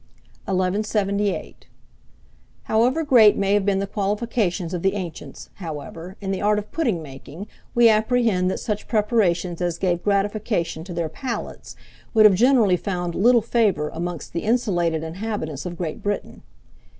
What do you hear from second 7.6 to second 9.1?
we apprehend that such